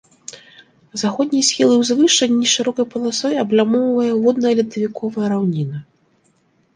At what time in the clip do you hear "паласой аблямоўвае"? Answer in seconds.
2.93-4.07